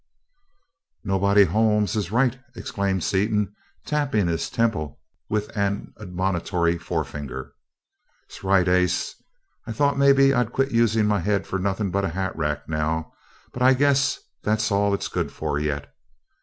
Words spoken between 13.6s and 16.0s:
I guess that's all it's good for, yet.